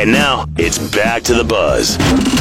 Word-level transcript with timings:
And 0.00 0.12
now 0.12 0.46
it's 0.56 0.78
back 0.78 1.22
to 1.24 1.34
the 1.34 1.44
buzz. 1.44 1.98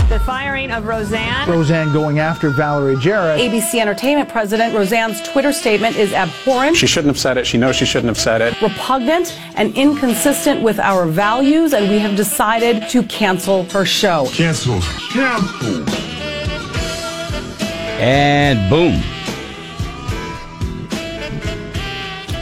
The 0.08 0.22
firing 0.26 0.72
of 0.72 0.86
Roseanne. 0.86 1.50
Roseanne 1.50 1.92
going 1.92 2.18
after 2.18 2.52
Valerie 2.52 2.96
Jarrett. 2.96 3.42
ABC 3.42 3.82
Entertainment 3.82 4.30
president 4.30 4.74
Roseanne's 4.74 5.22
Twitter 5.28 5.52
statement 5.52 5.98
is 5.98 6.14
abhorrent, 6.14 6.78
She 6.78 6.88
shouldn't 6.88 7.10
have 7.10 7.20
said 7.20 7.38
it. 7.38 7.46
She 7.46 7.58
knows 7.58 7.76
she 7.76 7.84
shouldn't 7.84 8.08
have 8.08 8.18
said 8.18 8.42
it. 8.42 8.62
repugnant, 8.62 9.38
and 9.56 9.76
inconsistent 9.76 10.62
with 10.62 10.80
our 10.80 11.06
values, 11.06 11.74
and 11.74 11.90
we 11.90 12.00
have 12.00 12.16
decided 12.16 12.88
to 12.92 13.04
cancel 13.04 13.66
her 13.72 13.84
show. 13.84 14.30
Cancel. 14.32 14.80
Cancel. 15.12 15.84
And 18.00 18.70
boom. 18.70 19.02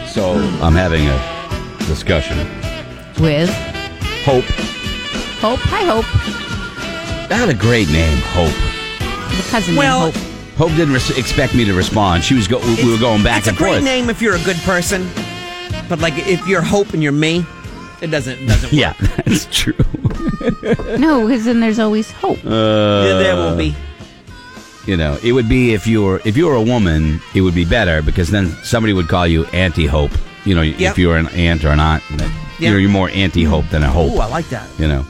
So 0.10 0.34
I'm 0.62 0.76
having 0.76 1.08
a 1.08 1.88
discussion. 1.88 2.38
With 3.20 3.50
Hope. 4.24 4.77
Hope. 5.40 5.60
Hi, 5.64 5.84
Hope. 5.86 6.06
That 7.30 7.50
a 7.50 7.54
great 7.54 7.90
name, 7.90 8.18
Hope. 8.34 8.54
The 9.36 9.50
cousin 9.50 9.76
Well- 9.76 10.06
named 10.12 10.16
Hope. 10.16 10.24
Hope 10.58 10.70
didn't 10.76 10.94
res- 10.96 11.12
expect 11.18 11.54
me 11.54 11.66
to 11.66 11.74
respond. 11.74 12.24
She 12.24 12.34
was 12.34 12.48
go- 12.48 12.60
we 12.84 12.92
were 12.92 12.98
going 12.98 13.22
back 13.22 13.40
it's 13.46 13.48
a 13.50 13.54
great 13.54 13.74
forth. 13.74 13.84
name 13.84 14.10
if 14.10 14.22
you're 14.24 14.34
a 14.36 14.40
good 14.40 14.58
person, 14.66 15.08
but 15.88 16.00
like 16.00 16.18
if 16.28 16.48
you're 16.48 16.64
Hope 16.64 16.94
and 16.94 17.04
you're 17.04 17.12
me, 17.12 17.46
it 18.02 18.08
doesn't 18.08 18.40
it 18.42 18.48
doesn't 18.48 18.64
work. 18.64 18.74
Yeah, 18.74 18.94
that's 19.26 19.48
true. 19.52 19.76
No, 20.98 21.28
because 21.28 21.46
then 21.46 21.60
there's 21.60 21.78
always 21.80 22.10
hope. 22.12 22.40
Uh, 22.46 23.04
there, 23.04 23.18
there 23.24 23.36
will 23.36 23.56
be. 23.56 23.76
You 24.88 24.96
know, 24.98 25.18
it 25.22 25.34
would 25.34 25.48
be 25.50 25.74
if 25.74 25.86
you 25.86 26.02
were 26.04 26.22
if 26.26 26.36
you 26.38 26.48
were 26.48 26.56
a 26.56 26.62
woman, 26.62 27.22
it 27.36 27.42
would 27.42 27.54
be 27.56 27.66
better 27.66 28.02
because 28.02 28.30
then 28.32 28.50
somebody 28.64 28.94
would 28.94 29.08
call 29.08 29.28
you 29.28 29.46
anti-hope. 29.48 30.12
You 30.46 30.56
know, 30.56 30.62
Yep. 30.62 30.80
if 30.94 30.98
you 30.98 31.10
were 31.10 31.18
an 31.18 31.28
aunt 31.30 31.64
or 31.66 31.70
an 31.70 31.80
aunt, 31.80 32.02
Yep. 32.10 32.30
you're, 32.60 32.80
you're 32.80 32.90
more 32.90 33.10
anti-hope 33.12 33.70
than 33.70 33.84
a 33.84 33.90
hope. 33.90 34.14
Ooh, 34.14 34.20
I 34.20 34.26
like 34.28 34.48
that. 34.50 34.68
you 34.80 34.88
know. 34.88 35.06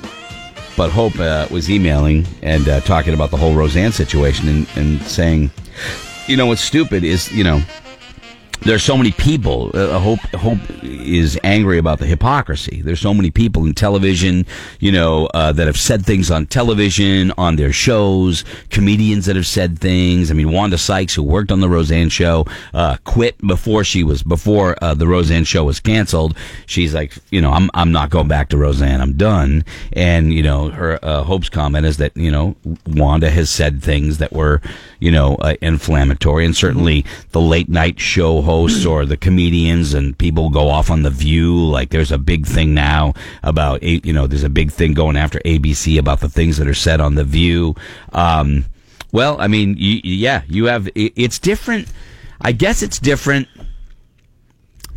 But 0.78 0.92
Hope 0.92 1.20
uh, 1.20 1.48
was 1.50 1.70
emailing 1.70 2.26
and 2.44 2.70
uh, 2.70 2.80
talking 2.82 3.14
about 3.14 3.32
the 3.32 3.38
whole 3.38 3.56
Roseanne 3.56 3.92
situation 3.92 4.48
and, 4.48 4.68
and 4.76 5.02
saying, 5.02 5.50
you 6.28 6.38
know, 6.38 6.46
what's 6.46 6.62
stupid 6.62 7.04
is, 7.04 7.32
you 7.32 7.44
know, 7.44 7.62
there's 8.62 8.84
so 8.84 8.98
many 8.98 9.12
people. 9.12 9.72
Uh, 9.74 10.00
Hope 10.00 10.20
Hope 10.34 10.60
is 10.84 11.40
angry 11.44 11.78
about 11.78 12.00
the 12.00 12.06
hypocrisy. 12.06 12.82
There's 12.82 13.00
so 13.00 13.14
many 13.14 13.32
people 13.32 13.66
in 13.66 13.74
television, 13.74 14.46
you 14.80 14.92
know, 14.92 15.28
uh, 15.34 15.52
that 15.54 15.68
have 15.68 15.78
said 15.78 16.06
things 16.06 16.32
on 16.32 16.48
television, 16.48 17.32
on 17.38 17.56
their 17.56 17.72
shows. 17.72 18.44
Comedians 18.70 19.26
that 19.26 19.36
have 19.36 19.46
said 19.46 19.80
things. 19.80 20.32
I 20.32 20.34
mean, 20.34 20.52
Wanda 20.52 20.78
Sykes, 20.78 21.14
who 21.14 21.24
worked 21.24 21.52
on 21.52 21.62
the 21.62 21.70
Roseanne 21.70 22.10
show, 22.10 22.46
uh, 22.74 22.98
quit 23.04 23.38
before 23.46 23.84
she 23.84 24.04
was 24.04 24.24
before 24.24 24.76
uh, 24.82 24.94
the 24.94 25.08
Roseanne 25.08 25.44
show 25.44 25.64
was 25.64 25.80
canceled. 25.80 26.36
She's 26.66 26.94
like, 26.94 27.14
you 27.30 27.42
know, 27.42 27.52
I'm 27.52 27.70
I'm 27.74 27.92
not 27.92 28.10
going 28.10 28.28
back 28.28 28.50
to 28.50 28.58
Roseanne. 28.58 29.02
I'm 29.02 29.14
done. 29.14 29.64
And 29.94 30.34
you 30.34 30.44
know, 30.44 30.70
her 30.70 31.00
uh, 31.04 31.24
Hope's 31.24 31.50
comment 31.50 31.86
is 31.86 31.98
that 31.98 32.16
you 32.18 32.32
know 32.32 32.56
Wanda 32.88 33.30
has 33.30 33.50
said 33.50 33.82
things 33.82 34.18
that 34.18 34.34
were 34.34 34.62
you 35.00 35.12
know 35.12 35.36
uh, 35.36 35.56
inflammatory, 35.62 36.44
and 36.46 36.56
certainly 36.56 37.06
the 37.32 37.42
late 37.42 37.70
night 37.70 38.00
show 38.00 38.42
hosts 38.48 38.86
or 38.86 39.06
the 39.06 39.18
comedians 39.18 39.94
and 39.94 40.18
people 40.18 40.50
go 40.50 40.70
off 40.70 40.90
on 40.90 41.04
the 41.04 41.10
View. 41.10 41.54
Like 41.66 41.90
there's 41.90 42.12
a 42.12 42.18
big 42.18 42.46
thing 42.46 42.74
now 42.74 43.14
about 43.44 43.84
you 43.84 44.14
know 44.14 44.26
there's 44.26 44.44
a 44.44 44.50
big 44.50 44.72
thing 44.72 44.94
going 44.94 45.18
after 45.18 45.40
ABC 45.40 46.00
about 46.00 46.22
the 46.22 46.30
things 46.30 46.58
that 46.58 46.68
are 46.68 46.74
said 46.74 47.02
on 47.02 47.16
the 47.16 47.26
View. 47.26 47.76
Um, 48.14 48.66
well, 49.12 49.40
I 49.40 49.48
mean, 49.48 49.76
y 49.80 50.02
yeah, 50.04 50.44
you 50.48 50.66
have 50.66 50.90
it's 50.96 51.40
different. 51.40 51.92
I 52.40 52.52
guess 52.52 52.82
it's 52.82 53.00
different. 53.00 53.48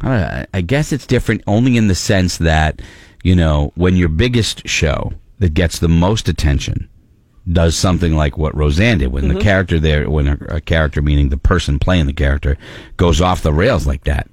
I, 0.02 0.46
I 0.52 0.60
guess 0.60 0.92
it's 0.92 1.06
different 1.06 1.42
only 1.46 1.76
in 1.76 1.88
the 1.88 1.94
sense 1.94 2.38
that, 2.38 2.82
you 3.22 3.34
know, 3.34 3.72
when 3.74 3.96
your 3.96 4.08
biggest 4.08 4.68
show 4.68 5.12
that 5.38 5.54
gets 5.54 5.78
the 5.78 5.88
most 5.88 6.28
attention 6.28 6.89
does 7.50 7.76
something 7.76 8.14
like 8.14 8.36
what 8.36 8.56
Roseanne 8.56 8.98
did, 8.98 9.12
when 9.12 9.28
the 9.28 9.34
mm-hmm. 9.34 9.42
character 9.42 9.78
there, 9.78 10.08
when 10.08 10.28
a, 10.28 10.38
a 10.48 10.60
character, 10.60 11.02
meaning 11.02 11.28
the 11.28 11.36
person 11.36 11.78
playing 11.78 12.06
the 12.06 12.12
character, 12.12 12.56
goes 12.96 13.20
off 13.20 13.42
the 13.42 13.52
rails 13.52 13.86
like 13.86 14.04
that. 14.04 14.28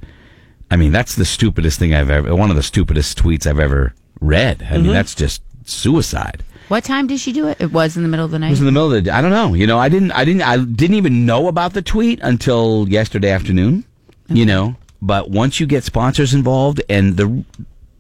I 0.70 0.76
mean, 0.76 0.92
that's 0.92 1.16
the 1.16 1.26
stupidest 1.26 1.80
thing 1.80 1.94
I've 1.94 2.10
ever, 2.10 2.36
one 2.36 2.50
of 2.50 2.56
the 2.56 2.64
stupidest 2.64 3.18
tweets 3.18 3.48
I've 3.48 3.60
ever 3.60 3.94
read. 4.20 4.62
I 4.64 4.74
mean, 4.74 4.84
mm-hmm. 4.84 4.94
that's 4.94 5.16
just 5.16 5.42
suicide. 5.64 6.44
What 6.68 6.84
time 6.84 7.08
did 7.08 7.20
she 7.22 7.32
do 7.32 7.48
it? 7.48 7.62
It 7.62 7.72
was 7.72 7.96
in 7.96 8.04
the 8.04 8.10
middle 8.10 8.26
of 8.26 8.32
the 8.32 8.40
night. 8.40 8.48
It 8.48 8.52
was 8.52 8.60
in 8.60 8.66
the 8.66 8.74
middle 8.74 8.94
of 8.94 9.06
the. 9.06 9.12
I 9.12 9.22
don't 9.22 9.32
know. 9.32 9.54
You 9.54 9.66
know, 9.68 9.80
I 9.80 9.88
didn't, 9.88 10.12
I 10.12 10.26
didn't, 10.26 10.42
I 10.42 10.58
didn't 10.58 10.98
even 10.98 11.26
know 11.26 11.48
about 11.48 11.74
the 11.74 11.82
tweet 11.82 12.20
until 12.22 12.88
yesterday 12.90 13.32
afternoon. 13.32 13.86
You 14.30 14.46
know, 14.46 14.76
but 15.02 15.30
once 15.30 15.62
you 15.62 15.66
get 15.66 15.86
sponsors 15.86 16.34
involved, 16.34 16.82
and 16.90 17.16
the 17.16 17.46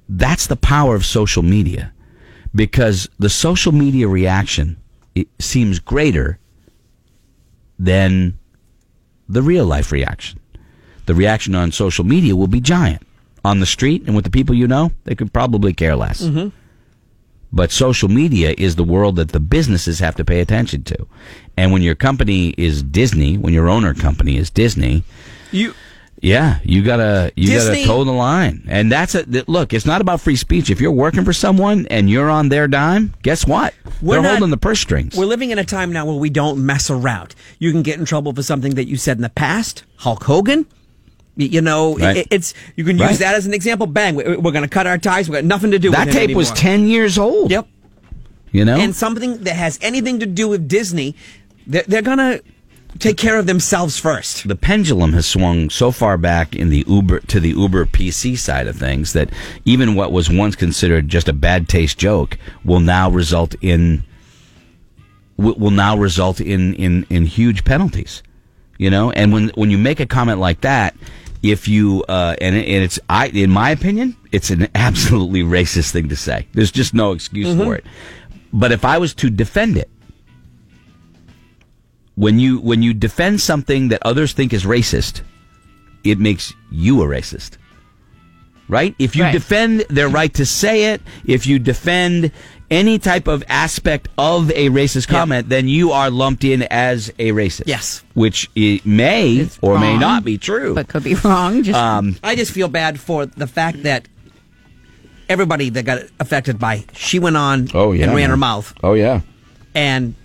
that's 0.10 0.48
the 0.48 0.58
power 0.58 0.94
of 0.94 1.06
social 1.06 1.42
media, 1.42 1.94
because 2.54 3.08
the 3.18 3.30
social 3.30 3.72
media 3.72 4.10
reaction 4.10 4.76
seems 5.40 5.80
greater 5.80 6.40
than 7.80 8.38
the 9.30 9.42
real 9.42 9.66
life 9.66 9.92
reaction. 9.92 10.40
The 11.06 11.16
reaction 11.16 11.56
on 11.56 11.72
social 11.72 12.06
media 12.06 12.36
will 12.36 12.48
be 12.48 12.62
giant. 12.62 13.04
On 13.46 13.60
the 13.60 13.66
street 13.66 14.04
and 14.06 14.16
with 14.16 14.26
the 14.26 14.32
people 14.32 14.56
you 14.56 14.68
know, 14.68 14.92
they 15.06 15.16
could 15.16 15.32
probably 15.32 15.74
care 15.74 15.96
less. 15.96 16.22
Mm-hmm. 16.22 16.50
But 17.52 17.72
social 17.72 18.10
media 18.10 18.54
is 18.58 18.76
the 18.76 18.84
world 18.84 19.16
that 19.16 19.30
the 19.30 19.40
businesses 19.40 20.00
have 20.00 20.16
to 20.16 20.26
pay 20.26 20.42
attention 20.42 20.84
to. 20.84 21.08
And 21.56 21.72
when 21.72 21.82
your 21.82 21.96
company 21.96 22.54
is 22.58 22.84
Disney, 22.84 23.38
when 23.38 23.54
your 23.54 23.70
owner 23.70 23.94
company 23.94 24.36
is 24.36 24.50
Disney, 24.50 25.04
You 25.52 25.74
yeah, 26.22 26.60
you 26.64 26.82
gotta 26.84 27.32
you 27.36 27.48
Disney- 27.48 27.76
gotta 27.78 27.88
toe 27.88 28.04
the 28.04 28.12
line, 28.12 28.64
and 28.68 28.92
that's 28.92 29.14
a 29.16 29.24
look. 29.48 29.74
It's 29.74 29.86
not 29.86 30.02
about 30.02 30.20
free 30.22 30.36
speech. 30.36 30.70
If 30.70 30.82
you're 30.82 30.92
working 30.92 31.24
for 31.26 31.34
someone 31.34 31.86
and 31.92 32.10
you're 32.10 32.30
on 32.30 32.50
their 32.50 32.68
dime, 32.68 33.14
guess 33.22 33.46
what? 33.46 33.74
We're 34.02 34.16
They're 34.16 34.24
not- 34.24 34.30
holding 34.40 34.50
the 34.50 34.58
purse 34.58 34.80
strings. 34.80 35.16
We're 35.16 35.26
living 35.26 35.52
in 35.52 35.60
a 35.60 35.64
time 35.64 35.92
now 35.94 36.06
where 36.06 36.16
we 36.16 36.30
don't 36.30 36.66
mess 36.66 36.90
around. 36.90 37.36
You 37.60 37.72
can 37.72 37.84
get 37.84 38.00
in 38.00 38.06
trouble 38.06 38.34
for 38.34 38.42
something 38.44 38.76
that 38.76 38.88
you 38.88 38.98
said 38.98 39.18
in 39.18 39.22
the 39.24 39.30
past. 39.30 39.84
Hulk 39.98 40.24
Hogan. 40.24 40.66
You 41.40 41.62
know, 41.62 41.96
Right. 41.98 42.18
it, 42.18 42.28
it's 42.32 42.56
you 42.76 42.84
can 42.84 42.98
use 42.98 43.08
Right. 43.08 43.20
that 43.20 43.36
as 43.36 43.46
an 43.46 43.54
example. 43.54 43.86
Bang, 43.86 44.16
we- 44.16 44.24
we're 44.38 44.52
going 44.52 44.64
to 44.64 44.68
cut 44.68 44.88
our 44.88 44.98
ties. 44.98 45.30
We 45.30 45.36
got 45.36 45.44
nothing 45.46 45.70
to 45.70 45.78
do 45.80 45.92
that 45.92 46.08
with 46.08 46.16
it 46.16 46.28
tape 46.28 46.36
was 46.36 46.50
ten 46.52 46.88
years 46.88 47.20
old. 47.20 47.52
Yep. 47.52 47.68
You 48.52 48.66
know, 48.66 48.78
And 48.78 48.96
something 48.96 49.44
that 49.44 49.54
has 49.56 49.78
anything 49.84 50.20
to 50.22 50.26
do 50.26 50.48
with 50.48 50.68
Disney, 50.68 51.16
they're, 51.68 51.84
they're 51.88 52.02
going 52.02 52.18
to 52.18 52.42
take 53.00 53.18
care 53.18 53.38
of 53.38 53.46
themselves 53.46 54.00
first. 54.00 54.48
the 54.48 54.56
pendulum 54.56 55.14
has 55.14 55.26
swung 55.26 55.70
so 55.70 55.92
far 55.92 56.18
back 56.18 56.56
in 56.56 56.70
the 56.70 56.84
Uber 56.88 57.20
to 57.22 57.40
the 57.40 57.50
Uber 57.50 57.86
PC 57.86 58.38
side 58.38 58.68
of 58.68 58.76
things 58.76 59.14
that 59.14 59.30
even 59.66 59.96
what 59.96 60.12
was 60.12 60.30
once 60.30 60.56
considered 60.56 61.08
just 61.08 61.28
a 61.28 61.34
bad 61.34 61.68
taste 61.68 61.98
joke 61.98 62.38
will 62.64 62.80
now 62.80 63.10
result 63.10 63.56
in 63.62 64.04
will 65.38 65.72
now 65.72 65.98
result 65.98 66.42
in 66.42 66.74
in 66.76 67.06
in 67.10 67.26
huge 67.26 67.64
penalties. 67.64 68.24
You 68.78 68.90
know, 68.90 69.12
and 69.12 69.34
when 69.34 69.50
when 69.50 69.72
you 69.72 69.78
make 69.78 70.00
a 70.00 70.06
comment 70.06 70.40
like 70.40 70.62
that, 70.62 70.96
if 71.44 71.68
you 71.68 72.04
uh, 72.08 72.36
and, 72.42 72.56
and 72.56 72.84
it's 72.84 73.00
I 73.10 73.28
in 73.28 73.50
my 73.50 73.72
opinion, 73.72 74.16
it's 74.32 74.50
an 74.50 74.68
absolutely 74.76 75.42
racist 75.44 75.92
thing 75.92 76.10
to 76.10 76.16
say. 76.16 76.48
There's 76.54 76.72
just 76.72 76.94
no 76.94 77.12
excuse 77.12 77.56
for 77.56 77.76
it. 77.76 77.86
But 78.54 78.72
if 78.72 78.86
I 78.86 78.98
was 78.98 79.14
to 79.16 79.30
defend 79.30 79.78
it, 79.78 79.90
when 82.18 82.40
you 82.40 82.60
when 82.60 82.82
you 82.84 82.94
defend 82.94 83.40
something 83.40 83.88
that 83.90 84.02
others 84.04 84.34
think 84.34 84.52
is 84.52 84.66
racist, 84.66 85.22
it 86.04 86.20
makes 86.20 86.54
you 86.70 87.02
a 87.02 87.06
racist. 87.06 87.52
Right? 88.68 88.94
If 89.00 89.16
you 89.16 89.24
Right. 89.24 89.32
defend 89.32 89.86
their 89.90 90.10
right 90.10 90.34
to 90.34 90.46
say 90.46 90.92
it, 90.92 91.02
if 91.26 91.48
you 91.48 91.58
defend 91.58 92.32
any 92.70 93.00
type 93.00 93.28
of 93.28 93.42
aspect 93.48 94.10
of 94.18 94.52
a 94.52 94.68
racist 94.70 95.08
comment, 95.08 95.48
then 95.48 95.70
you 95.70 95.94
are 95.94 96.10
lumped 96.12 96.44
in 96.44 96.64
as 96.64 97.08
a 97.18 97.32
racist. 97.32 97.64
Yes. 97.68 98.04
Which 98.14 98.50
it 98.56 98.86
may 98.86 99.36
It's 99.38 99.58
or 99.62 99.80
may 99.80 99.96
not 99.98 100.26
be 100.26 100.38
true. 100.38 100.76
but 100.76 100.90
could 100.90 101.06
be 101.06 101.16
wrong. 101.24 101.64
Just 101.64 101.80
um, 101.80 102.18
I 102.22 102.36
just 102.36 102.52
feel 102.52 102.68
bad 102.68 103.00
for 103.00 103.26
the 103.26 103.48
fact 103.48 103.84
that 103.84 104.10
everybody 105.30 105.70
that 105.70 105.84
got 105.84 106.02
affected 106.20 106.58
by 106.60 106.84
she 106.94 107.20
went 107.20 107.38
on 107.38 107.68
oh 107.74 107.92
yeah. 107.94 108.04
and 108.04 108.12
ran 108.12 108.24
man. 108.24 108.30
her 108.32 108.38
mouth 108.38 108.74
Oh 108.84 108.94
yeah. 108.96 109.22
and 109.76 110.14
y- 110.14 110.17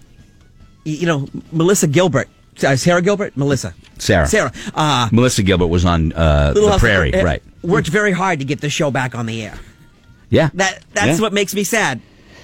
you 0.85 1.07
know 1.07 1.29
Melissa 1.53 1.87
Gilbert, 1.87 2.29
uh, 2.65 2.77
Sara 2.77 3.03
Gilbert, 3.03 3.37
Melissa, 3.37 3.75
Sara. 3.99 4.27
Sara, 4.27 4.53
uh, 4.75 5.09
Melissa 5.13 5.43
Gilbert 5.43 5.69
was 5.69 5.85
on 5.85 6.13
uh, 6.13 6.53
the 6.53 6.77
Prairie, 6.79 7.13
right? 7.13 7.43
Worked 7.63 7.89
very 7.89 8.13
hard 8.13 8.39
to 8.41 8.45
get 8.45 8.61
the 8.61 8.71
show 8.71 8.91
back 8.91 9.15
on 9.15 9.27
the 9.27 9.43
air. 9.43 9.59
Yeah. 10.31 10.49
That 10.55 10.83
that's 10.95 11.19
Yeah. 11.19 11.23
what 11.23 11.33
makes 11.33 11.55
me 11.55 11.63
sad. 11.65 12.01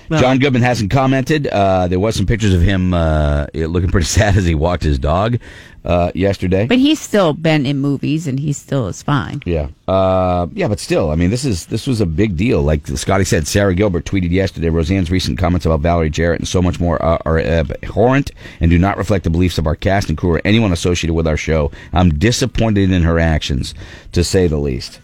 Well, 0.09 0.21
John 0.21 0.39
Goodman 0.39 0.63
hasn't 0.63 0.91
commented. 0.91 1.47
Uh, 1.47 1.87
there 1.89 2.01
was 2.01 2.17
some 2.17 2.27
pictures 2.27 2.55
of 2.55 2.63
him 2.63 2.95
uh, 2.95 3.47
looking 3.55 3.91
pretty 3.91 4.07
sad 4.19 4.37
as 4.37 4.45
he 4.45 4.55
walked 4.55 4.83
his 4.83 4.99
dog 4.99 5.39
uh, 5.85 6.11
yesterday. 6.15 6.67
but 6.67 6.79
he's 6.79 7.01
still 7.01 7.33
been 7.33 7.65
in 7.67 7.79
movies 7.79 8.27
and 8.27 8.41
he 8.41 8.53
still 8.53 8.89
is 8.89 9.03
fine. 9.03 9.41
yeah, 9.47 9.69
uh, 9.87 10.47
yeah, 10.53 10.69
but 10.69 10.81
still, 10.81 11.11
I 11.11 11.15
mean, 11.15 11.31
this 11.31 11.45
is 11.45 11.67
this 11.67 11.87
was 11.87 12.01
a 12.01 12.07
big 12.07 12.37
deal. 12.37 12.63
Like 12.63 12.87
Scotty 12.87 13.25
said, 13.25 13.47
Sara 13.47 13.75
Gilbert 13.75 14.05
tweeted 14.05 14.31
yesterday, 14.31 14.69
Roseanne's 14.71 15.11
recent 15.11 15.39
comments 15.39 15.67
about 15.67 15.81
Valerie 15.81 16.11
Jarrett 16.11 16.41
and 16.41 16.49
so 16.49 16.61
much 16.63 16.81
more 16.81 17.03
uh, 17.05 17.19
are 17.25 17.39
abhorrent 17.39 18.31
and 18.61 18.71
do 18.71 18.79
not 18.79 18.97
reflect 18.97 19.25
the 19.25 19.31
beliefs 19.31 19.59
of 19.59 19.67
our 19.67 19.77
cast 19.77 20.09
and 20.09 20.19
crew 20.19 20.33
or 20.35 20.43
anyone 20.45 20.73
associated 20.73 21.15
with 21.15 21.27
our 21.27 21.37
show. 21.37 21.71
I'm 21.93 22.19
disappointed 22.19 22.91
in 22.91 23.03
her 23.03 23.19
actions, 23.19 23.75
to 24.13 24.25
say 24.25 24.47
the 24.47 24.59
least. 24.59 25.01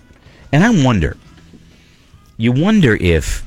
And 0.53 0.65
I 0.65 0.85
wonder, 0.85 1.17
you 2.37 2.53
wonder 2.53 2.95
if 2.97 3.45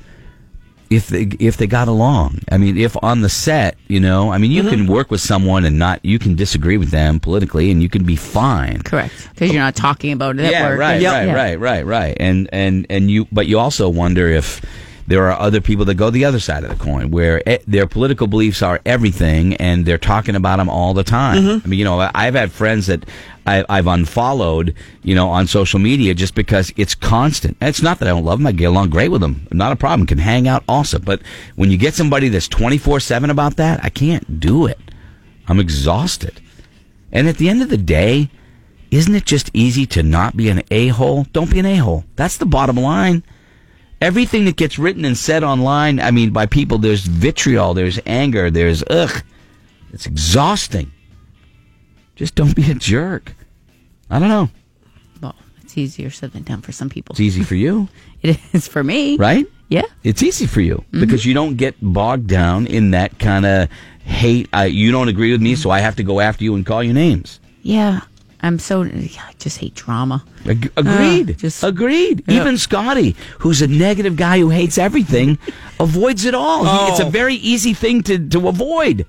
if 0.90 1.08
they 1.08 1.24
if 1.40 1.58
they 1.58 1.68
got 1.68 1.88
along. 1.88 2.40
I 2.52 2.58
mean, 2.58 2.78
if 2.78 2.96
on 3.04 3.22
the 3.22 3.30
set, 3.30 3.78
you 3.88 4.00
know, 4.00 4.32
I 4.32 4.38
mean, 4.38 4.52
you 4.52 4.62
mm-hmm. 4.62 4.72
can 4.72 4.88
work 4.88 5.12
with 5.12 5.22
someone 5.22 5.66
and 5.66 5.78
not 5.78 6.04
you 6.04 6.20
can 6.20 6.36
disagree 6.36 6.78
with 6.78 6.92
them 6.92 7.20
politically, 7.20 7.72
and 7.72 7.82
you 7.82 7.90
can 7.90 8.04
be 8.04 8.16
fine. 8.16 8.82
Correct. 8.82 9.30
Because 9.34 9.52
you're 9.52 9.62
not 9.62 9.76
talking 9.76 10.12
about 10.12 10.40
it 10.40 10.52
yeah, 10.52 10.70
work. 10.70 10.80
right, 10.80 11.02
Yeah. 11.02 11.12
right, 11.12 11.28
Yeah. 11.28 11.34
right, 11.34 11.60
right, 11.60 11.86
right. 11.86 12.18
And 12.20 12.50
and 12.52 12.86
and 12.90 13.12
you, 13.12 13.28
but 13.32 13.48
you 13.48 13.60
also 13.60 13.90
wonder 13.90 14.28
if 14.28 14.62
there 15.08 15.32
are 15.32 15.40
other 15.40 15.62
people 15.62 15.86
that 15.86 15.96
go 15.96 16.10
the 16.10 16.26
other 16.26 16.40
side 16.40 16.64
of 16.64 16.70
the 16.70 16.84
coin, 16.84 17.12
where 17.12 17.42
e- 17.48 17.60
their 17.66 17.88
political 17.88 18.28
beliefs 18.28 18.62
are 18.62 18.82
everything, 18.86 19.56
and 19.56 19.86
they're 19.86 19.98
talking 19.98 20.36
about 20.36 20.58
them 20.58 20.70
all 20.70 20.94
the 20.94 21.04
time. 21.04 21.44
Mm-hmm. 21.44 21.66
I 21.66 21.68
mean, 21.68 21.80
you 21.80 21.86
know, 21.86 22.10
I've 22.14 22.36
had 22.36 22.52
friends 22.52 22.88
that 22.88 23.06
I, 23.46 23.64
I've 23.70 23.88
unfollowed, 23.88 24.76
you 25.04 25.16
know, 25.16 25.30
on 25.30 25.48
social 25.48 25.80
media 25.80 26.14
just 26.14 26.36
because 26.36 26.74
it's 26.76 26.94
constant. 26.94 27.56
And 27.62 27.70
it's 27.70 27.82
not 27.82 28.00
that 28.00 28.08
I 28.08 28.12
don't 28.12 28.26
love 28.26 28.40
them; 28.40 28.48
I 28.48 28.52
get 28.52 28.66
along 28.66 28.90
great 28.90 29.10
with 29.10 29.22
them, 29.22 29.48
not 29.52 29.72
a 29.72 29.78
problem. 29.78 30.06
Can 30.06 30.18
hang 30.18 30.48
out 30.48 30.64
awesome. 30.68 31.04
But 31.04 31.22
when 31.56 31.72
you 31.72 31.78
get 31.78 31.94
somebody 31.94 32.28
that's 32.28 32.50
twenty 32.50 32.78
four 32.78 33.00
seven 33.00 33.30
about 33.30 33.56
that, 33.56 33.84
I 33.84 33.90
can't 33.90 34.40
do 34.42 34.66
it. 34.66 34.80
I'm 35.48 35.60
exhausted. 35.60 36.42
And 37.14 37.30
at 37.30 37.38
the 37.38 37.48
end 37.48 37.62
of 37.62 37.70
the 37.70 37.78
day, 37.78 38.30
isn't 38.92 39.16
it 39.16 39.26
just 39.26 39.50
easy 39.54 39.86
to 39.88 40.04
not 40.04 40.36
be 40.36 40.50
an 40.50 40.64
a 40.70 40.90
hole? 40.90 41.26
Don't 41.32 41.50
be 41.50 41.60
an 41.60 41.66
a 41.66 41.78
hole. 41.78 42.04
That's 42.18 42.38
the 42.38 42.46
bottom 42.46 42.76
line. 42.76 43.24
Everything 44.00 44.46
that 44.46 44.56
gets 44.58 44.78
written 44.78 45.06
and 45.06 45.18
said 45.18 45.44
online, 45.44 46.00
I 46.00 46.12
mean, 46.12 46.32
by 46.32 46.46
people, 46.46 46.78
there's 46.78 47.06
vitriol, 47.06 47.74
there's 47.74 48.00
anger, 48.06 48.52
there's 48.52 48.84
ugh. 48.90 49.24
It's 49.92 50.06
exhausting. 50.06 50.92
Just 52.16 52.36
don't 52.36 52.56
be 52.56 52.70
a 52.70 52.76
jerk. 52.76 53.36
I 54.10 54.20
don't 54.20 54.30
know. 54.30 54.50
Well, 55.22 55.36
it's 55.62 55.78
easier 55.78 56.10
said 56.10 56.32
than 56.34 56.44
done 56.44 56.62
for 56.62 56.72
some 56.72 56.90
people. 56.90 57.14
It's 57.14 57.20
easy 57.20 57.44
for 57.44 57.56
you, 57.56 57.90
It 58.22 58.40
is 58.54 58.68
for 58.68 58.84
me. 58.84 59.18
right? 59.18 59.46
Yeah. 59.70 59.84
It's 60.04 60.24
easy 60.24 60.46
for 60.46 60.62
you 60.62 60.76
mm-hmm. 60.76 61.00
because 61.02 61.26
you 61.26 61.34
don't 61.34 61.58
get 61.58 61.76
bogged 61.82 62.28
down 62.28 62.68
in 62.68 62.92
that 62.92 63.20
kind 63.20 63.46
of 63.46 63.70
hate. 64.04 64.48
I, 64.54 64.66
you 64.66 64.92
don't 64.92 65.10
agree 65.10 65.32
with 65.32 65.42
me, 65.42 65.56
so 65.56 65.70
I 65.70 65.80
have 65.80 65.96
to 65.98 66.04
go 66.04 66.20
after 66.20 66.44
you 66.44 66.56
and 66.56 66.66
call 66.66 66.84
you 66.84 66.94
names. 66.94 67.40
Yeah. 67.64 68.02
I'm 68.42 68.60
so. 68.60 68.84
I 68.84 69.10
just 69.40 69.58
hate 69.58 69.74
drama. 69.74 70.24
Ag- 70.46 70.72
agreed. 70.78 71.32
Uh, 71.32 71.34
just- 71.34 71.64
agreed. 71.64 72.24
Yeah. 72.28 72.42
Even 72.42 72.58
Scotty, 72.58 73.16
who's 73.40 73.62
a 73.62 73.68
negative 73.68 74.16
guy 74.16 74.40
who 74.40 74.50
hates 74.50 74.78
everything, 74.78 75.38
avoids 75.80 76.24
it 76.26 76.36
all. 76.36 76.64
He- 76.66 76.92
it's 76.92 77.00
a 77.00 77.06
Oh. 77.08 77.10
very 77.10 77.36
easy 77.36 77.74
thing 77.74 78.04
to, 78.04 78.18
to 78.30 78.48
avoid. 78.48 79.06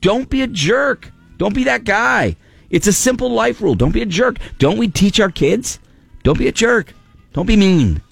Don't 0.00 0.28
be 0.28 0.42
a 0.42 0.46
jerk. 0.48 1.12
Don't 1.38 1.54
be 1.54 1.64
that 1.64 1.84
guy. 1.84 2.36
It's 2.70 2.86
a 2.88 2.92
simple 2.92 3.30
life 3.30 3.60
rule. 3.60 3.74
Don't 3.76 3.92
be 3.92 4.02
a 4.02 4.06
jerk. 4.06 4.38
Don't 4.58 4.78
we 4.78 4.88
teach 4.88 5.20
our 5.20 5.30
kids? 5.30 5.78
Don't 6.24 6.38
be 6.38 6.48
a 6.48 6.52
jerk. 6.52 6.92
Don't 7.34 7.46
be 7.46 7.56
mean. 7.56 8.02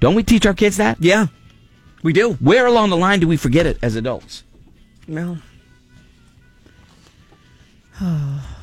Don't 0.00 0.14
we 0.14 0.22
teach 0.22 0.46
our 0.46 0.54
kids 0.54 0.76
that? 0.78 0.96
Yeah, 1.00 1.26
we 2.02 2.12
do. 2.12 2.34
Where 2.34 2.66
along 2.66 2.90
the 2.90 2.96
line 2.96 3.18
do 3.20 3.26
we 3.28 3.36
forget 3.36 3.66
it 3.66 3.76
as 3.82 3.96
adults? 3.96 4.44
Well, 5.08 5.38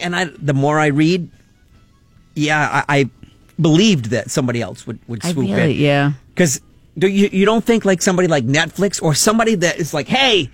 and 0.00 0.14
I 0.16 0.24
the 0.24 0.54
more 0.54 0.78
I 0.78 0.86
read, 0.88 1.28
yeah, 2.34 2.84
I, 2.88 2.98
I 3.00 3.10
believed 3.60 4.06
that 4.06 4.30
somebody 4.30 4.60
else 4.60 4.86
would 4.86 4.98
would 5.08 5.24
I 5.24 5.32
swoop 5.32 5.48
really, 5.50 5.74
in 5.76 5.80
yeah. 5.80 6.12
because 6.34 6.60
do 6.98 7.08
you 7.08 7.28
you 7.32 7.44
don't 7.44 7.64
think 7.64 7.84
like 7.84 8.02
somebody 8.02 8.28
like 8.28 8.44
Netflix 8.44 9.02
or 9.02 9.14
somebody 9.14 9.54
that 9.56 9.78
is 9.78 9.92
like, 9.94 10.08
hey, 10.08 10.50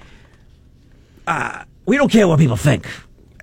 uh, 1.27 1.65
we 1.87 1.97
don't 1.97 2.11
care 2.11 2.27
what 2.29 2.39
people 2.39 2.57
think. 2.57 2.87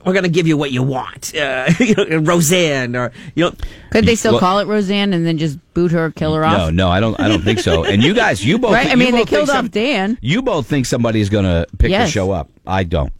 We're 0.05 0.13
gonna 0.13 0.29
give 0.29 0.47
you 0.47 0.55
what 0.55 0.71
you 0.71 0.83
want, 0.83 1.35
uh, 1.35 1.69
you 1.79 1.93
know, 1.95 2.17
Roseanne, 2.19 2.95
or 2.95 3.11
you 3.35 3.43
know, 3.45 3.51
Could 3.91 4.05
they 4.05 4.15
still 4.15 4.33
Well- 4.33 4.39
call 4.39 4.59
it 4.59 4.65
Roseanne 4.67 5.11
and 5.11 5.25
then 5.25 5.37
just 5.37 5.57
boot 5.73 5.91
her, 5.91 6.11
kill 6.11 6.33
her 6.33 6.45
off? 6.45 6.57
no, 6.57 6.69
no, 6.69 6.89
I 6.89 7.01
don't. 7.01 7.19
I 7.19 7.27
don't 7.27 7.43
think 7.43 7.59
so. 7.59 7.83
And 7.83 8.01
you 8.01 8.13
guys, 8.13 8.43
you 8.45 8.57
both. 8.57 8.71
Right? 8.77 8.87
I 8.89 8.95
mean, 8.95 9.13
they 9.13 9.25
killed 9.25 9.49
off 9.49 9.55
some- 9.57 9.67
Dan. 9.67 10.17
You 10.21 10.41
both 10.43 10.65
think 10.67 10.85
somebody's 10.85 11.29
going 11.29 11.43
to 11.43 11.67
pick 11.77 11.91
the 11.91 12.07
show 12.07 12.31
up. 12.31 12.49
I 12.65 12.83
don't. 12.83 13.11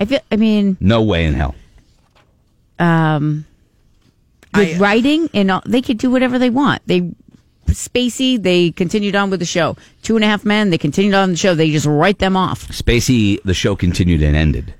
I 0.00 0.06
feel. 0.06 0.20
I 0.32 0.36
mean, 0.36 0.78
No 0.80 1.02
way 1.02 1.26
in 1.26 1.34
hell. 1.34 1.54
Um, 2.78 3.44
with 4.54 4.76
I- 4.76 4.78
writing 4.78 5.28
and 5.34 5.50
all, 5.50 5.62
they 5.66 5.82
could 5.82 5.98
do 5.98 6.10
whatever 6.10 6.38
they 6.38 6.50
want. 6.50 6.82
They 6.86 7.10
Spacey, 7.66 8.42
they 8.42 8.70
continued 8.70 9.14
on 9.14 9.28
with 9.28 9.40
the 9.40 9.46
show. 9.46 9.76
Two 10.02 10.16
and 10.16 10.24
a 10.24 10.26
Half 10.26 10.44
Men, 10.46 10.70
they 10.70 10.78
continued 10.78 11.14
on 11.14 11.30
the 11.32 11.36
show. 11.36 11.54
They 11.54 11.70
just 11.70 11.84
write 11.84 12.18
them 12.18 12.34
off. 12.34 12.66
Spacey, 12.68 13.42
the 13.42 13.52
show 13.52 13.76
continued 13.76 14.22
and 14.22 14.34
ended. 14.34 14.72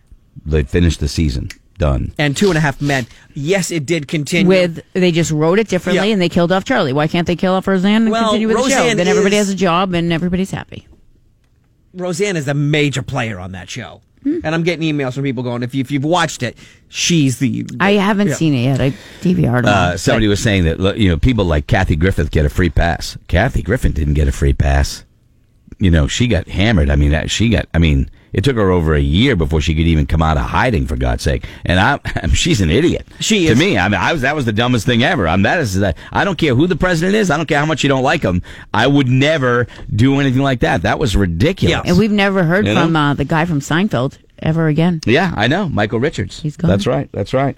They 0.47 0.63
finished 0.63 0.99
the 1.01 1.09
season. 1.09 1.51
Done. 1.77 2.13
and 2.19 2.37
Two 2.37 2.49
and 2.49 2.57
a 2.57 2.61
Half 2.61 2.81
Men. 2.81 3.07
Yes, 3.35 3.71
it 3.71 3.87
did 3.87 4.09
continue 4.09 4.49
With 4.49 4.81
they 4.95 5.13
just 5.13 5.31
wrote 5.31 5.59
it 5.61 5.69
differently 5.69 6.09
Yeah. 6.09 6.13
and 6.15 6.21
they 6.21 6.29
killed 6.31 6.51
off 6.51 6.65
Charlie. 6.65 6.93
Why 6.93 7.07
can't 7.07 7.27
they 7.27 7.37
kill 7.37 7.53
off 7.53 7.69
Roseanne 7.69 8.03
and 8.03 8.11
Well, 8.11 8.25
continue 8.31 8.49
with 8.49 8.57
the 8.57 8.71
show? 8.71 8.95
Then 8.97 9.07
everybody 9.07 9.37
is- 9.37 9.47
has 9.47 9.51
a 9.51 9.55
job 9.55 9.95
and 9.95 10.13
everybody's 10.13 10.51
happy. 10.51 10.89
Roseanne 11.95 12.37
is 12.37 12.49
a 12.49 12.55
major 12.55 13.03
player 13.03 13.39
on 13.39 13.53
that 13.53 13.71
show. 13.71 14.01
Hmm. 14.23 14.39
And 14.43 14.55
I'm 14.55 14.63
getting 14.65 14.93
emails 14.93 15.15
from 15.15 15.23
people 15.23 15.43
going, 15.43 15.63
if, 15.63 15.75
you, 15.75 15.81
if 15.81 15.91
you've 15.91 16.05
watched 16.05 16.43
it, 16.43 16.59
she's 16.89 17.39
the. 17.39 17.67
I 17.81 17.93
haven't 17.93 18.29
Yeah. 18.29 18.35
seen 18.35 18.55
it 18.55 18.63
yet. 18.65 18.81
I 18.81 18.91
DVR'd 19.21 19.65
it. 19.65 19.69
Uh, 19.69 19.97
somebody 19.97 20.27
was 20.29 20.41
saying 20.43 20.65
that 20.65 20.97
you 20.99 21.09
know 21.09 21.17
people 21.17 21.45
like 21.45 21.67
Kathy 21.67 21.95
Griffith 21.97 22.31
get 22.31 22.45
a 22.45 22.51
free 22.51 22.71
pass. 22.71 23.17
Kathy 23.29 23.63
Griffin 23.63 23.93
didn't 23.93 24.15
get 24.15 24.27
a 24.29 24.33
free 24.33 24.53
pass. 24.53 25.05
You 25.79 25.91
know 25.91 26.09
she 26.09 26.27
got 26.27 26.49
hammered. 26.49 26.91
I 26.91 26.97
mean 26.97 27.27
she 27.29 27.49
got. 27.49 27.67
I 27.73 27.79
mean 27.79 28.11
it 28.33 28.45
took 28.45 28.57
her 28.57 28.71
over 28.71 28.95
a 28.95 29.01
year 29.01 29.37
before 29.37 29.61
she 29.61 29.75
could 29.75 29.87
even 29.87 30.07
come 30.07 30.23
out 30.23 30.37
of 30.37 30.45
hiding. 30.45 30.87
For 30.87 30.97
God's 30.97 31.23
sake! 31.23 31.45
And 31.65 31.79
I, 31.81 31.99
she's 32.35 32.61
an 32.61 32.71
idiot. 32.71 33.07
She 33.21 33.47
is. 33.47 33.59
to 33.59 33.65
me. 33.65 33.79
I 33.79 33.89
mean 33.89 34.01
I 34.01 34.13
was 34.13 34.23
that 34.23 34.35
was 34.37 34.45
the 34.45 34.53
dumbest 34.53 34.87
thing 34.87 35.03
ever. 35.03 35.27
I'm 35.29 35.43
that 35.43 35.61
is 35.61 35.79
that. 35.81 35.97
I 36.13 36.25
don't 36.25 36.39
care 36.39 36.55
who 36.55 36.67
the 36.67 36.77
president 36.77 37.15
is. 37.17 37.31
I 37.31 37.37
don't 37.37 37.47
care 37.47 37.59
how 37.59 37.67
much 37.67 37.83
you 37.83 37.89
don't 37.89 38.03
like 38.03 38.23
him. 38.23 38.43
I 38.73 38.87
would 38.87 39.09
never 39.09 39.67
do 39.95 40.21
anything 40.21 40.43
like 40.43 40.61
that. 40.61 40.83
That 40.83 40.99
was 40.99 41.17
ridiculous. 41.17 41.71
Yeah. 41.71 41.83
and 41.85 41.99
we've 41.99 42.11
never 42.13 42.45
heard 42.45 42.67
You 42.67 42.75
from 42.75 42.95
uh, 42.97 43.15
the 43.15 43.25
guy 43.25 43.45
from 43.45 43.61
Seinfeld 43.61 44.19
ever 44.41 44.69
again. 44.69 45.01
Yeah, 45.07 45.33
I 45.37 45.49
know. 45.49 45.69
Michael 45.69 46.01
Richards. 46.01 46.41
He's 46.41 46.57
gone. 46.57 46.69
That's 46.71 46.87
right. 46.87 47.09
That's 47.13 47.35
right. 47.35 47.57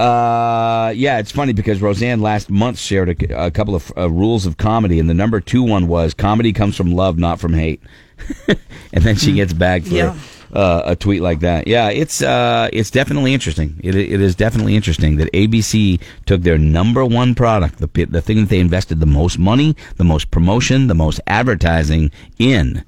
Uh, 0.00 0.92
yeah, 0.96 1.18
it's 1.18 1.30
funny 1.30 1.52
because 1.52 1.82
Roseanne 1.82 2.22
last 2.22 2.48
month 2.48 2.78
shared 2.78 3.22
a, 3.22 3.46
a 3.46 3.50
couple 3.50 3.74
of 3.74 3.92
uh, 3.98 4.08
rules 4.10 4.46
of 4.46 4.56
comedy, 4.56 4.98
and 4.98 5.10
the 5.10 5.14
number 5.14 5.40
two 5.40 5.62
one 5.62 5.88
was 5.88 6.14
comedy 6.14 6.54
comes 6.54 6.74
from 6.74 6.90
love, 6.92 7.18
not 7.18 7.38
from 7.38 7.52
hate. 7.52 7.82
and 8.48 9.04
then 9.04 9.16
she 9.16 9.32
gets 9.34 9.52
bagged 9.52 9.88
for 9.88 9.94
Yeah. 9.94 10.16
uh, 10.54 10.82
a 10.86 10.96
tweet 10.96 11.20
like 11.20 11.40
that. 11.40 11.66
Yeah, 11.66 11.90
it's 11.90 12.22
uh, 12.22 12.70
it's 12.72 12.90
definitely 12.90 13.34
interesting. 13.34 13.78
It, 13.84 13.94
it 13.94 14.22
is 14.22 14.34
definitely 14.34 14.74
interesting 14.74 15.16
that 15.16 15.30
ABC 15.34 16.00
took 16.24 16.40
their 16.42 16.56
number 16.56 17.04
one 17.04 17.34
product, 17.34 17.78
the 17.78 18.04
the 18.06 18.22
thing 18.22 18.38
that 18.40 18.48
they 18.48 18.60
invested 18.60 19.00
the 19.00 19.06
most 19.06 19.38
money, 19.38 19.76
the 19.96 20.04
most 20.04 20.30
promotion, 20.30 20.86
the 20.86 20.94
most 20.94 21.20
advertising 21.26 22.10
in. 22.38 22.84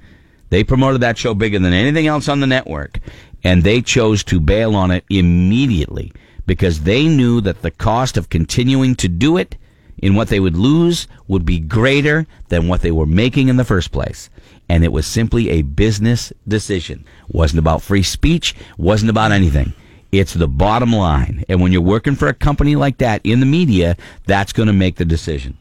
They 0.49 0.64
promoted 0.64 1.02
that 1.02 1.19
show 1.19 1.35
bigger 1.35 1.59
than 1.59 1.75
anything 1.75 2.07
else 2.07 2.26
on 2.28 2.40
the 2.40 2.47
network, 2.47 3.00
and 3.45 3.64
they 3.64 3.83
chose 3.83 4.25
to 4.25 4.40
bail 4.40 4.75
on 4.75 4.90
it 4.90 5.04
immediately 5.11 6.11
because 6.46 6.82
they 6.82 7.08
knew 7.08 7.40
that 7.40 7.62
the 7.62 7.70
cost 7.70 8.16
of 8.16 8.28
continuing 8.28 8.94
to 8.96 9.08
do 9.08 9.37
it 9.37 9.56
in 9.99 10.14
what 10.14 10.28
they 10.28 10.40
would 10.40 10.56
lose 10.56 11.06
would 11.28 11.46
be 11.46 11.58
greater 11.58 12.26
than 12.49 12.68
what 12.68 12.82
they 12.82 12.90
were 12.90 13.06
making 13.06 13.49
in 13.49 13.56
the 13.56 13.64
first 13.64 13.92
place. 13.92 14.28
And 14.68 14.84
it 14.84 14.92
was 14.92 15.06
simply 15.06 15.50
a 15.50 15.62
business 15.62 16.32
decision. 16.46 17.04
Wasn't 17.28 17.58
about 17.58 17.82
free 17.82 18.02
speech, 18.02 18.54
wasn't 18.76 19.11
about 19.11 19.32
anything. 19.32 19.72
It's 20.11 20.34
the 20.34 20.49
bottom 20.49 20.92
line. 20.92 21.44
And 21.49 21.61
when 21.61 21.72
you're 21.72 21.80
working 21.80 22.16
for 22.16 22.28
a 22.28 22.34
company 22.34 22.76
like 22.76 22.99
that 22.99 23.22
in 23.25 23.40
the 23.40 23.46
media, 23.46 23.96
that's 24.26 24.52
going 24.52 24.66
to 24.66 24.72
make 24.72 24.96
the 24.96 25.04
decision. 25.04 25.56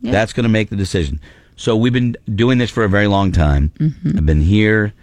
That's 0.00 0.32
going 0.32 0.44
to 0.44 0.48
make 0.48 0.70
the 0.70 0.76
decision. 0.76 1.20
So 1.56 1.76
we've 1.76 1.92
been 1.92 2.16
doing 2.32 2.58
this 2.58 2.70
for 2.70 2.84
a 2.84 2.88
very 2.88 3.08
long 3.08 3.32
time. 3.32 3.70
Mm-hmm. 3.78 4.16
I've 4.16 4.26
been 4.26 4.40
here 4.40 4.94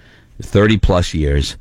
30 0.42 0.78
plus 0.78 1.14
years. 1.14 1.58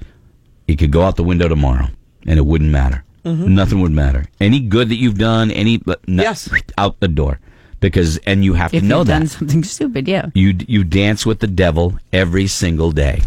It 0.66 0.76
could 0.76 0.92
go 0.92 1.02
out 1.02 1.16
the 1.16 1.24
window 1.24 1.48
tomorrow 1.48 1.88
and 2.26 2.38
it 2.38 2.46
wouldn't 2.46 2.70
matter. 2.70 3.03
Mm-hmm. 3.24 3.54
Nothing 3.54 3.80
would 3.80 3.92
matter. 3.92 4.26
Any 4.40 4.60
good 4.60 4.88
that 4.90 4.96
you've 4.96 5.18
done, 5.18 5.50
any 5.50 5.78
but 5.78 6.06
no, 6.06 6.22
Yes. 6.22 6.48
out 6.76 7.00
the 7.00 7.08
door. 7.08 7.40
Because 7.80 8.16
and 8.26 8.44
you 8.44 8.54
have 8.54 8.72
If 8.72 8.82
to 8.82 8.86
know 8.88 8.98
you've 8.98 9.06
that. 9.08 9.18
done 9.18 9.26
something 9.28 9.64
stupid, 9.76 10.08
yeah. 10.08 10.26
You 10.34 10.54
you 10.68 10.84
dance 10.84 11.26
with 11.26 11.40
the 11.40 11.46
devil 11.46 11.98
every 12.12 12.46
single 12.46 12.92
day. 12.92 13.22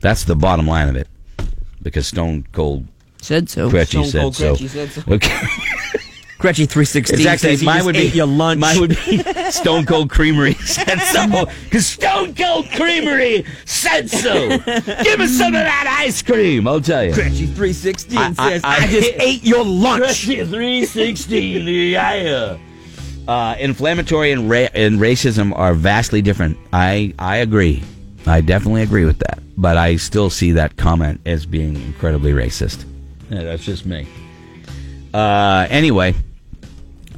That's 0.00 0.24
the 0.24 0.36
bottom 0.36 0.66
line 0.66 0.88
of 0.88 0.96
it. 0.96 1.08
Because 1.82 2.06
Stone 2.08 2.46
Cold 2.52 2.86
Said 3.22 3.48
so. 3.48 3.70
Gretchen 3.70 4.04
Stone 4.04 4.10
said 4.10 4.20
Cold 4.20 4.34
so. 4.36 4.48
Gretchen 4.50 4.68
said 4.68 4.90
so. 4.90 5.02
Okay. 5.12 5.40
Gretchen 6.46 6.68
316 6.68 7.18
It's 7.18 7.26
actually 7.26 7.50
says 7.50 7.60
he 7.60 7.66
mine 7.66 7.76
just 7.78 7.86
would 7.86 7.96
ate 7.96 8.12
be 8.12 8.16
your 8.18 8.26
lunch. 8.28 8.60
Mine 8.60 8.78
would 8.78 8.90
be 9.04 9.18
Stone 9.50 9.84
Cold 9.84 10.08
Creamery 10.10 10.54
said 10.64 10.96
so. 11.00 11.46
Because 11.64 11.86
Stone 11.86 12.36
Cold 12.36 12.70
Creamery 12.70 13.44
said 13.64 14.08
so. 14.08 14.48
Give 14.50 15.20
us 15.20 15.32
some 15.32 15.48
of 15.48 15.64
that 15.64 16.02
ice 16.06 16.22
cream. 16.22 16.68
I'll 16.68 16.80
tell 16.80 17.02
you. 17.04 17.12
Gretchen 17.14 17.48
316 17.48 18.16
I- 18.16 18.26
I- 18.28 18.32
says, 18.50 18.60
I- 18.62 18.76
I, 18.76 18.86
just 18.86 19.10
ate 19.18 19.42
your 19.42 19.64
lunch. 19.64 20.24
three 20.26 20.84
sixteen. 20.86 21.66
Yeah. 21.66 22.58
Uh, 23.26 23.56
inflammatory 23.58 24.30
and 24.30 24.48
ra- 24.48 24.68
and 24.72 25.00
racism 25.00 25.52
are 25.58 25.74
vastly 25.74 26.22
different. 26.22 26.56
I 26.72 27.12
I 27.18 27.38
agree. 27.38 27.82
I 28.24 28.40
definitely 28.40 28.82
agree 28.82 29.04
with 29.04 29.18
that. 29.18 29.40
But 29.56 29.76
I 29.78 29.96
still 29.96 30.30
see 30.30 30.52
that 30.52 30.76
comment 30.76 31.20
as 31.26 31.44
being 31.44 31.74
incredibly 31.74 32.30
racist. 32.32 32.84
Yeah, 33.30 33.42
that's 33.42 33.64
just 33.64 33.84
me. 33.84 34.06
Uh, 35.12 35.66
anyway, 35.70 36.14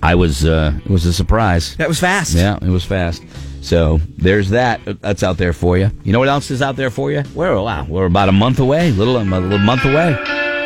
I 0.02 0.14
was 0.14 0.44
uh, 0.44 0.72
it 0.84 0.90
was 0.90 1.06
a 1.06 1.12
surprise. 1.12 1.76
That 1.76 1.88
was 1.88 1.98
fast. 2.00 2.34
Yeah, 2.34 2.56
it 2.62 2.68
was 2.70 2.84
fast. 2.84 3.22
So 3.60 4.00
there's 4.16 4.50
that. 4.50 4.80
That's 5.00 5.22
out 5.22 5.36
there 5.36 5.52
for 5.52 5.76
you. 5.76 5.90
You 6.04 6.12
know 6.12 6.20
what 6.20 6.28
else 6.28 6.50
is 6.50 6.62
out 6.62 6.76
there 6.76 6.90
for 6.90 7.10
you? 7.10 7.22
We're 7.34 7.60
wow, 7.60 7.84
we're 7.88 8.06
about 8.06 8.28
a 8.28 8.32
month 8.32 8.60
away, 8.60 8.92
little 8.92 9.16
a 9.18 9.22
little 9.24 9.58
month 9.58 9.84
away. 9.84 10.16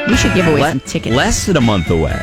We 0.08 0.16
should 0.16 0.34
give 0.34 0.46
away 0.46 0.60
Le- 0.60 0.70
some 0.70 0.80
tickets. 0.80 1.14
Less 1.16 1.46
than 1.46 1.56
a 1.56 1.60
month 1.60 1.90
away. 1.90 2.18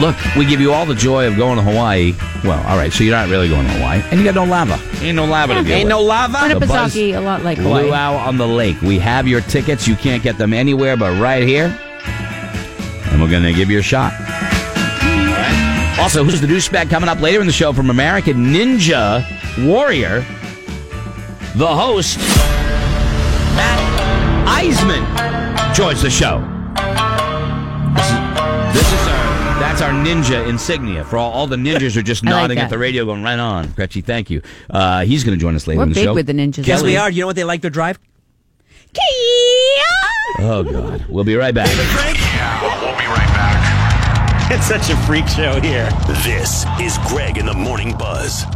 Look, 0.00 0.14
we 0.36 0.44
give 0.46 0.60
you 0.60 0.72
all 0.72 0.86
the 0.86 0.94
joy 0.94 1.26
of 1.26 1.36
going 1.36 1.56
to 1.56 1.62
Hawaii. 1.62 2.12
Well, 2.44 2.64
all 2.68 2.76
right, 2.76 2.92
so 2.92 3.02
you're 3.02 3.16
not 3.16 3.28
really 3.28 3.48
going 3.48 3.66
to 3.66 3.72
Hawaii, 3.72 4.00
and 4.12 4.20
you 4.20 4.24
got 4.24 4.36
no 4.36 4.44
lava. 4.44 4.78
Ain't 5.04 5.16
no 5.16 5.24
lava 5.24 5.54
to 5.54 5.62
deal 5.64 5.72
Ain't 5.72 5.86
with. 5.86 5.90
no 5.90 6.02
lava. 6.02 6.54
The 6.54 6.60
Buzz 6.66 6.94
Winnipesaukee, 6.94 7.16
a 7.16 7.20
lot 7.20 7.42
like 7.42 7.58
Hawaii. 7.58 7.86
Luau 7.86 8.14
on 8.16 8.36
the 8.36 8.46
lake. 8.46 8.80
We 8.82 9.00
have 9.00 9.26
your 9.26 9.40
tickets. 9.40 9.88
You 9.88 9.96
can't 9.96 10.22
get 10.22 10.38
them 10.38 10.52
anywhere 10.52 10.96
but 10.96 11.18
right 11.20 11.42
here, 11.42 11.76
and 13.10 13.20
we're 13.20 13.30
going 13.30 13.42
to 13.42 13.52
give 13.52 13.70
you 13.70 13.80
a 13.80 13.82
shot. 13.82 14.12
All 15.98 16.04
right. 16.04 16.04
Also, 16.04 16.24
who's 16.24 16.40
the 16.40 16.46
douchebag 16.46 16.88
coming 16.90 17.08
up 17.08 17.20
later 17.20 17.40
in 17.40 17.46
the 17.46 17.52
show 17.52 17.72
from 17.72 17.90
American 17.90 18.46
Ninja 18.46 19.24
Warrior? 19.66 20.20
The 21.56 21.66
host, 21.66 22.18
Matt 23.56 24.46
Iseman, 24.46 25.74
joins 25.74 26.02
the 26.02 26.10
show. 26.10 26.38
This 27.94 28.06
is, 28.06 28.18
this 28.74 28.92
is 28.92 29.08
our 29.08 29.28
that's 29.58 29.82
our 29.82 29.90
ninja 29.90 30.46
insignia 30.48 31.04
for 31.04 31.16
all, 31.16 31.32
all 31.32 31.46
the 31.48 31.56
ninjas 31.56 31.96
are 31.96 32.02
just 32.02 32.24
I 32.26 32.30
like 32.30 32.40
nodding 32.42 32.58
at 32.58 32.70
the 32.70 32.78
radio, 32.78 33.04
going 33.04 33.24
right 33.24 33.38
on. 33.38 33.72
Gretchy, 33.72 34.00
thank 34.02 34.30
you. 34.30 34.40
Uh, 34.70 35.04
he's 35.04 35.24
going 35.24 35.36
to 35.36 35.40
join 35.40 35.56
us 35.56 35.66
later 35.66 35.78
We're 35.78 35.82
in 35.84 35.88
the 35.90 35.94
big 35.96 36.04
show. 36.04 36.14
with 36.14 36.26
the 36.28 36.32
ninjas. 36.32 36.64
Yes, 36.66 36.80
we 36.82 36.92
Kelly. 36.92 36.96
are. 36.98 37.10
You 37.10 37.22
know 37.22 37.26
what 37.26 37.36
they 37.36 37.44
like 37.44 37.62
to 37.62 37.70
drive? 37.70 37.98
Oh 40.40 40.62
God, 40.62 41.06
we'll 41.08 41.24
be 41.24 41.34
right 41.34 41.54
back. 41.54 41.66
We'll 41.68 41.76
be 41.76 41.96
right 41.96 42.14
back. 42.14 42.87
It's 44.50 44.66
such 44.66 44.88
a 44.88 44.96
freak 45.06 45.28
show 45.28 45.60
here. 45.60 45.90
This 46.24 46.64
is 46.80 46.96
Greg 47.06 47.36
in 47.36 47.44
the 47.44 47.52
Morning 47.52 47.94
Buzz. 47.98 48.46